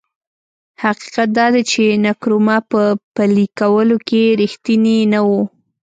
[0.83, 2.81] حقیقت دا دی چې نکرومه په
[3.15, 5.29] پلي کولو کې رښتینی نه و.